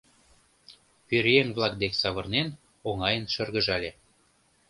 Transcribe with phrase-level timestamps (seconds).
[1.07, 2.47] Пӧръеҥ-влак дек савырнен,
[2.89, 3.91] оҥайын шыргыжале: